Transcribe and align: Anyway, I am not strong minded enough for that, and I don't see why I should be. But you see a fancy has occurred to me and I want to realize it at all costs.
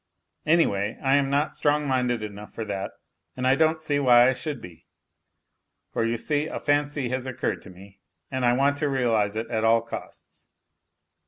Anyway, 0.47 0.97
I 1.03 1.15
am 1.17 1.29
not 1.29 1.55
strong 1.55 1.87
minded 1.87 2.23
enough 2.23 2.51
for 2.51 2.65
that, 2.65 2.93
and 3.37 3.45
I 3.45 3.53
don't 3.53 3.83
see 3.83 3.99
why 3.99 4.27
I 4.29 4.33
should 4.33 4.59
be. 4.59 4.87
But 5.93 6.07
you 6.07 6.17
see 6.17 6.47
a 6.47 6.59
fancy 6.59 7.09
has 7.09 7.27
occurred 7.27 7.61
to 7.61 7.69
me 7.69 8.01
and 8.31 8.43
I 8.43 8.53
want 8.53 8.77
to 8.77 8.89
realize 8.89 9.35
it 9.35 9.51
at 9.51 9.63
all 9.63 9.83
costs. 9.83 10.47